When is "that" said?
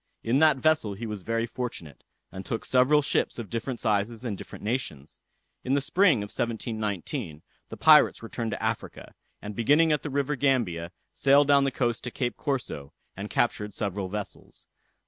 0.39-0.57